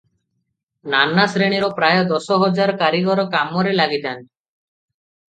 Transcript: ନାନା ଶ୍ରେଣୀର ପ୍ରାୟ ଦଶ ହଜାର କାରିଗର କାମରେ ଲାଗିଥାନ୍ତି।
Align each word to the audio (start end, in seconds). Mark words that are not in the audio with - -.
ନାନା 0.93 1.25
ଶ୍ରେଣୀର 1.33 1.67
ପ୍ରାୟ 1.79 1.99
ଦଶ 2.11 2.37
ହଜାର 2.43 2.75
କାରିଗର 2.79 3.25
କାମରେ 3.35 3.75
ଲାଗିଥାନ୍ତି। 3.81 4.25